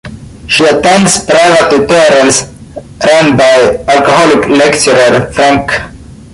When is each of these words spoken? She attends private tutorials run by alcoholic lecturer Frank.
She 0.47 0.63
attends 0.65 1.25
private 1.25 1.69
tutorials 1.69 2.51
run 3.07 3.37
by 3.37 3.83
alcoholic 3.87 4.49
lecturer 4.49 5.29
Frank. 5.31 5.69